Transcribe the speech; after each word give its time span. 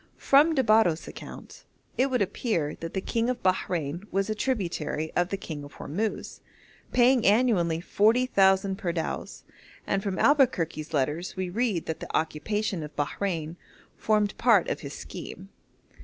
From 0.17 0.55
de 0.55 0.63
Barros' 0.63 1.07
account 1.07 1.63
it 1.95 2.07
would 2.09 2.23
appear 2.23 2.73
that 2.79 2.95
the 2.95 3.01
king 3.01 3.29
of 3.29 3.43
Bahrein 3.43 4.03
was 4.11 4.31
a 4.31 4.33
tributary 4.33 5.11
of 5.15 5.29
the 5.29 5.37
king 5.37 5.63
of 5.63 5.73
Hormuz, 5.75 6.39
paying 6.91 7.23
annually 7.23 7.79
40,000 7.81 8.77
pardaos, 8.79 9.43
and 9.85 10.01
from 10.01 10.17
Albuquerque's 10.17 10.91
letters 10.95 11.35
we 11.35 11.51
read 11.51 11.85
that 11.85 11.99
the 11.99 12.17
occupation 12.17 12.81
of 12.81 12.95
Bahrein 12.95 13.57
formed 13.95 14.35
part 14.39 14.69
of 14.69 14.79
his 14.79 14.93
scheme. 14.95 15.49